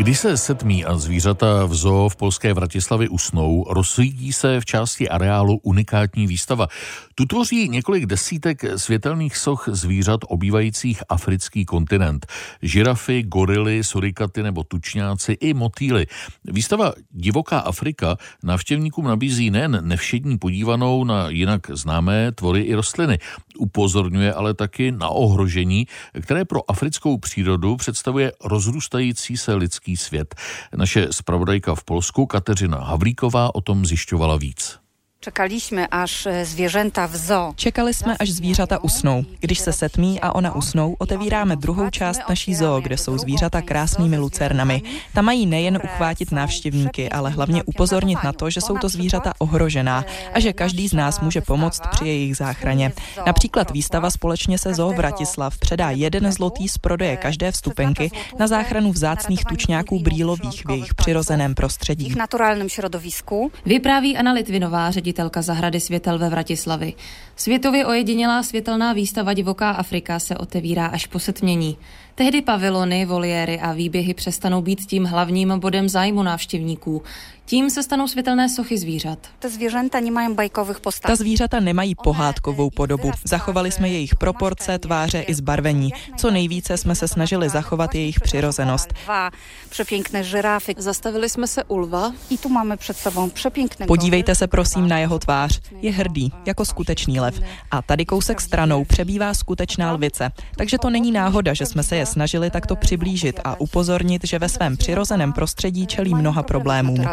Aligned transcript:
Když 0.00 0.18
se 0.18 0.36
setmí 0.36 0.84
a 0.84 0.96
zvířata 0.96 1.64
v 1.64 1.74
zoo 1.74 2.08
v 2.08 2.16
polské 2.16 2.52
Vratislavi 2.52 3.08
usnou, 3.08 3.64
rozsvítí 3.68 4.32
se 4.32 4.60
v 4.60 4.64
části 4.64 5.08
areálu 5.08 5.60
unikátní 5.62 6.26
výstava. 6.26 6.68
Tu 7.14 7.24
tvoří 7.24 7.68
několik 7.68 8.06
desítek 8.06 8.64
světelných 8.76 9.36
soch 9.36 9.68
zvířat 9.72 10.20
obývajících 10.28 11.02
africký 11.08 11.64
kontinent. 11.64 12.26
Žirafy, 12.62 13.22
gorily, 13.22 13.84
surikaty 13.84 14.42
nebo 14.42 14.64
tučňáci 14.64 15.36
i 15.40 15.54
motýly. 15.54 16.06
Výstava 16.44 16.92
Divoká 17.10 17.58
Afrika 17.58 18.16
návštěvníkům 18.42 19.04
nabízí 19.04 19.50
nejen 19.50 19.78
nevšední 19.82 20.38
podívanou 20.38 21.04
na 21.04 21.28
jinak 21.28 21.70
známé 21.70 22.32
tvory 22.32 22.60
i 22.62 22.74
rostliny. 22.74 23.18
Upozorňuje 23.58 24.34
ale 24.34 24.54
taky 24.54 24.92
na 24.92 25.08
ohrožení, 25.08 25.86
které 26.22 26.44
pro 26.44 26.70
africkou 26.70 27.18
přírodu 27.18 27.76
představuje 27.76 28.32
rozrůstající 28.44 29.36
se 29.36 29.54
lidský 29.54 29.89
svět. 29.96 30.34
Naše 30.76 31.08
zpravodajka 31.10 31.74
v 31.74 31.84
Polsku 31.84 32.26
Kateřina 32.26 32.78
Havlíková 32.78 33.54
o 33.54 33.60
tom 33.60 33.86
zjišťovala 33.86 34.36
víc. 34.36 34.78
Čekali 35.24 35.60
jsme, 35.60 35.86
až 35.86 36.28
zvířata 36.42 37.06
v 37.06 37.16
zoo. 37.16 37.52
Čekali 37.56 37.94
jsme, 37.94 38.16
až 38.16 38.30
zvířata 38.30 38.84
usnou. 38.84 39.24
Když 39.40 39.58
se 39.58 39.72
setmí 39.72 40.20
a 40.20 40.34
ona 40.34 40.54
usnou, 40.54 40.96
otevíráme 40.98 41.56
druhou 41.56 41.90
část 41.90 42.20
naší 42.28 42.54
zoo, 42.54 42.80
kde 42.80 42.96
jsou 42.96 43.18
zvířata 43.18 43.62
krásnými 43.62 44.18
lucernami. 44.18 44.82
Tam 45.14 45.24
mají 45.24 45.46
nejen 45.46 45.80
uchvátit 45.84 46.32
návštěvníky, 46.32 47.10
ale 47.10 47.30
hlavně 47.30 47.62
upozornit 47.62 48.18
na 48.24 48.32
to, 48.32 48.50
že 48.50 48.60
jsou 48.60 48.78
to 48.78 48.88
zvířata 48.88 49.32
ohrožená 49.38 50.04
a 50.34 50.40
že 50.40 50.52
každý 50.52 50.88
z 50.88 50.92
nás 50.92 51.20
může 51.20 51.40
pomoct 51.40 51.82
při 51.90 52.06
jejich 52.06 52.36
záchraně. 52.36 52.92
Například 53.26 53.70
výstava 53.70 54.10
společně 54.10 54.58
se 54.58 54.74
Zoo 54.74 54.92
Vratislav 54.92 55.58
předá 55.58 55.90
jeden 55.90 56.32
zlotý 56.32 56.68
z 56.68 56.78
prodeje 56.78 57.16
každé 57.16 57.52
vstupenky 57.52 58.10
na 58.38 58.46
záchranu 58.46 58.92
vzácných 58.92 59.44
tučňáků 59.44 59.98
brýlových 59.98 60.64
v 60.66 60.70
jejich 60.70 60.94
přirozeném 60.94 61.54
prostředí. 61.54 62.10
V 62.10 62.16
naturálním 62.16 62.68
środowisku. 62.68 63.52
Vypráví 63.64 64.16
Anna 64.16 64.32
Litvinová, 64.32 64.90
ředitelka 65.10 65.42
zahrady 65.42 65.80
světel 65.80 66.18
ve 66.18 66.28
Vratislavi. 66.28 66.94
Světově 67.36 67.86
ojedinělá 67.86 68.42
světelná 68.42 68.92
výstava 68.92 69.34
Divoká 69.34 69.70
Afrika 69.70 70.18
se 70.18 70.36
otevírá 70.36 70.86
až 70.86 71.06
po 71.06 71.18
setmění. 71.18 71.76
Tehdy 72.20 72.42
pavilony, 72.42 73.06
voliéry 73.06 73.60
a 73.60 73.72
výběhy 73.72 74.14
přestanou 74.14 74.62
být 74.62 74.86
tím 74.86 75.04
hlavním 75.04 75.58
bodem 75.58 75.88
zájmu 75.88 76.22
návštěvníků. 76.22 77.02
Tím 77.44 77.70
se 77.70 77.82
stanou 77.82 78.08
světelné 78.08 78.48
sochy 78.48 78.78
zvířat. 78.78 79.18
Ta 79.38 79.48
zvířata 79.48 80.00
nemají 80.00 80.34
bajkových 80.34 80.80
postav. 80.80 81.10
Ta 81.10 81.16
zvířata 81.16 81.60
nemají 81.60 81.94
pohádkovou 81.94 82.70
podobu. 82.70 83.10
Zachovali 83.24 83.72
jsme 83.72 83.88
jejich 83.88 84.14
proporce, 84.14 84.78
tváře 84.78 85.20
i 85.20 85.34
zbarvení. 85.34 85.90
Co 86.16 86.30
nejvíce 86.30 86.76
jsme 86.76 86.94
se 86.94 87.08
snažili 87.08 87.48
zachovat 87.48 87.94
jejich 87.94 88.20
přirozenost. 88.20 88.92
Dva 89.04 89.30
přepěkné 89.68 90.24
žirafy. 90.24 90.74
Zastavili 90.78 91.28
jsme 91.28 91.46
se 91.46 91.64
u 91.64 91.76
lva. 91.76 92.12
I 92.30 92.38
tu 92.38 92.48
máme 92.48 92.76
před 92.76 92.96
sebou 92.96 93.30
přepěkné. 93.30 93.86
Podívejte 93.86 94.34
se 94.34 94.46
prosím 94.46 94.88
na 94.88 94.98
jeho 94.98 95.18
tvář. 95.18 95.60
Je 95.80 95.92
hrdý, 95.92 96.32
jako 96.46 96.64
skutečný 96.64 97.20
lev. 97.20 97.40
A 97.70 97.82
tady 97.82 98.04
kousek 98.04 98.40
stranou 98.40 98.84
přebývá 98.84 99.34
skutečná 99.34 99.92
lvice. 99.92 100.30
Takže 100.56 100.78
to 100.78 100.90
není 100.90 101.12
náhoda, 101.12 101.54
že 101.54 101.66
jsme 101.66 101.82
se 101.82 101.96
je 101.96 102.06
snažili 102.10 102.50
takto 102.50 102.76
přiblížit 102.76 103.40
a 103.44 103.60
upozornit, 103.60 104.22
že 104.24 104.38
ve 104.38 104.48
svém 104.48 104.76
přirozeném 104.76 105.32
prostředí 105.32 105.86
čelí 105.86 106.14
mnoha 106.14 106.42
problémům. 106.42 107.06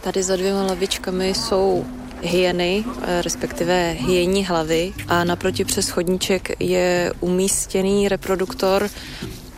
Tady 0.00 0.22
za 0.22 0.36
dvěma 0.36 0.62
lavičkami 0.62 1.34
jsou 1.34 1.84
hyeny, 2.22 2.84
respektive 3.22 3.96
hyjení 3.98 4.44
hlavy 4.44 4.92
a 5.08 5.24
naproti 5.24 5.64
přes 5.64 5.88
chodníček 5.88 6.60
je 6.60 7.12
umístěný 7.20 8.08
reproduktor. 8.08 8.90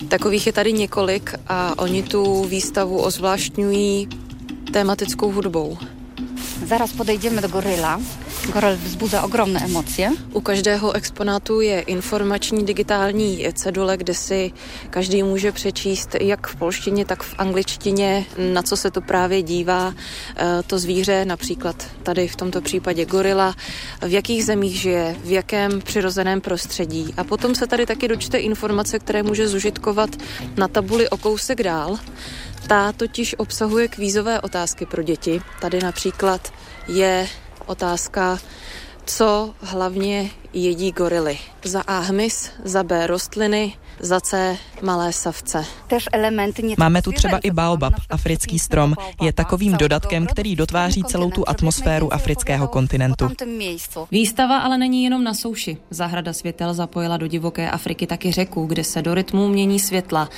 Takových 0.08 0.46
je 0.46 0.52
tady 0.52 0.72
několik 0.72 1.34
a 1.48 1.78
oni 1.78 2.02
tu 2.02 2.44
výstavu 2.44 3.02
ozvláštňují 3.02 4.08
tematickou 4.72 5.32
hudbou. 5.32 5.78
Zaraz 6.66 6.92
podejdeme 6.92 7.40
do 7.40 7.48
goryla. 7.48 8.00
Goryl 8.46 8.76
vzbudza 8.76 9.22
ogromné 9.22 9.60
emocje. 9.64 10.10
U 10.32 10.40
každého 10.40 10.92
exponátu 10.92 11.60
je 11.60 11.80
informační 11.80 12.64
digitální 12.64 13.46
cedule, 13.54 13.96
kde 13.96 14.14
si 14.14 14.52
každý 14.90 15.22
může 15.22 15.52
přečíst 15.52 16.16
jak 16.20 16.46
v 16.46 16.56
polštině, 16.56 17.04
tak 17.04 17.22
v 17.22 17.34
angličtině, 17.38 18.26
na 18.52 18.62
co 18.62 18.76
se 18.76 18.90
to 18.90 19.00
právě 19.00 19.42
dívá 19.42 19.94
to 20.66 20.78
zvíře, 20.78 21.24
například 21.24 21.86
tady 22.02 22.28
v 22.28 22.36
tomto 22.36 22.60
případě 22.60 23.04
gorila, 23.04 23.54
v 24.02 24.12
jakých 24.12 24.44
zemích 24.44 24.80
žije, 24.80 25.16
v 25.24 25.30
jakém 25.30 25.80
přirozeném 25.80 26.40
prostředí. 26.40 27.14
A 27.16 27.24
potom 27.24 27.54
se 27.54 27.66
tady 27.66 27.86
taky 27.86 28.08
dočte 28.08 28.38
informace, 28.38 28.98
které 28.98 29.22
může 29.22 29.48
zužitkovat 29.48 30.10
na 30.56 30.68
tabuli 30.68 31.08
o 31.08 31.16
kousek 31.16 31.62
dál. 31.62 31.98
Ta 32.66 32.92
totiž 32.92 33.34
obsahuje 33.38 33.88
kvízové 33.88 34.40
otázky 34.40 34.86
pro 34.86 35.02
děti. 35.02 35.40
Tady 35.60 35.80
například 35.82 36.52
je 36.88 37.28
otázka, 37.66 38.38
co 39.04 39.54
hlavně 39.60 40.30
jedí 40.52 40.92
gorily. 40.92 41.38
Za 41.64 41.80
A 41.80 41.98
hmyz, 41.98 42.50
za 42.64 42.82
B 42.82 43.06
rostliny, 43.06 43.74
za 44.00 44.20
C 44.20 44.56
malé 44.82 45.12
savce. 45.12 45.64
Máme 46.78 47.02
tu 47.02 47.12
třeba 47.12 47.38
i 47.38 47.50
baobab, 47.50 47.94
africký 48.10 48.58
strom. 48.58 48.94
Je 49.22 49.32
takovým 49.32 49.72
dodatkem, 49.72 50.26
který 50.26 50.56
dotváří 50.56 51.04
celou 51.04 51.30
tu 51.30 51.48
atmosféru 51.48 52.14
afrického 52.14 52.68
kontinentu. 52.68 53.30
Výstava 54.10 54.58
ale 54.58 54.78
není 54.78 55.04
jenom 55.04 55.24
na 55.24 55.34
souši. 55.34 55.76
Zahrada 55.90 56.32
světel 56.32 56.74
zapojila 56.74 57.16
do 57.16 57.26
divoké 57.26 57.70
Afriky 57.70 58.06
taky 58.06 58.32
řeku, 58.32 58.66
kde 58.66 58.84
se 58.84 59.02
do 59.02 59.14
rytmu 59.14 59.48
mění 59.48 59.80
světla. 59.80 60.28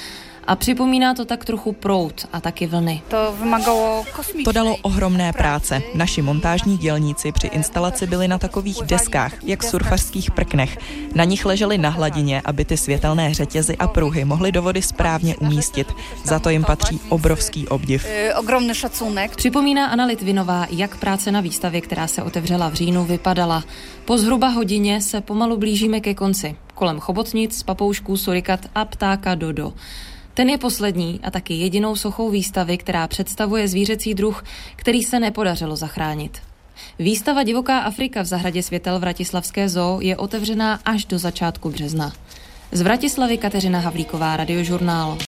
A 0.46 0.56
připomíná 0.56 1.14
to 1.14 1.24
tak 1.24 1.44
trochu 1.44 1.72
prout 1.72 2.26
a 2.32 2.40
taky 2.40 2.66
vlny. 2.66 3.02
To 3.08 3.34
vymagalo 3.40 4.04
To 4.44 4.52
dalo 4.52 4.76
ohromné 4.82 5.32
práce. 5.32 5.82
Naši 5.94 6.22
montážní 6.22 6.78
dělníci 6.78 7.32
při 7.32 7.46
instalaci 7.46 8.06
byli 8.06 8.28
na 8.28 8.38
takových 8.38 8.82
deskách, 8.82 9.44
jak 9.44 9.62
surfařských 9.62 10.30
prknech. 10.30 10.78
Na 11.14 11.24
nich 11.24 11.44
leželi 11.44 11.78
na 11.78 11.88
hladině, 11.88 12.42
aby 12.44 12.64
ty 12.64 12.76
světelné 12.76 13.34
řetězy 13.34 13.76
a 13.76 13.88
pruhy 13.88 14.24
mohly 14.24 14.52
do 14.52 14.62
vody 14.62 14.82
správně 14.82 15.36
umístit. 15.36 15.92
Za 16.24 16.38
to 16.38 16.50
jim 16.50 16.64
patří 16.64 17.00
obrovský 17.08 17.68
obdiv. 17.68 18.06
Ogromný 18.36 18.74
šacunek. 18.74 19.36
Připomíná 19.36 19.86
Anna 19.86 20.04
Litvinová, 20.06 20.66
jak 20.70 20.96
práce 20.96 21.32
na 21.32 21.40
výstavě, 21.40 21.80
která 21.80 22.06
se 22.06 22.22
otevřela 22.22 22.68
v 22.68 22.74
říjnu, 22.74 23.04
vypadala. 23.04 23.64
Po 24.04 24.18
zhruba 24.18 24.48
hodině 24.48 25.00
se 25.00 25.20
pomalu 25.20 25.56
blížíme 25.56 26.00
ke 26.00 26.14
konci. 26.14 26.56
Kolem 26.74 27.00
chobotnic, 27.00 27.62
papoušků, 27.62 28.16
surikat 28.16 28.60
a 28.74 28.84
ptáka 28.84 29.34
Dodo. 29.34 29.72
Ten 30.34 30.48
je 30.48 30.58
poslední 30.58 31.20
a 31.22 31.30
taky 31.30 31.54
jedinou 31.54 31.96
sochou 31.96 32.30
výstavy, 32.30 32.78
která 32.78 33.08
představuje 33.08 33.68
zvířecí 33.68 34.14
druh, 34.14 34.44
který 34.76 35.02
se 35.02 35.20
nepodařilo 35.20 35.76
zachránit. 35.76 36.38
Výstava 36.98 37.42
Divoká 37.42 37.78
Afrika 37.78 38.22
v 38.22 38.26
zahradě 38.26 38.62
světel 38.62 38.98
Vratislavské 38.98 39.68
zoo 39.68 40.00
je 40.00 40.16
otevřená 40.16 40.80
až 40.84 41.04
do 41.04 41.18
začátku 41.18 41.70
března. 41.70 42.12
Z 42.72 42.80
Vratislavy 42.80 43.38
Kateřina 43.38 43.78
Havlíková, 43.78 44.36
Radiožurnál. 44.36 45.18